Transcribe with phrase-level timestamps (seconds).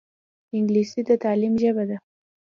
[0.57, 1.97] انګلیسي د تعلیم ژبه ده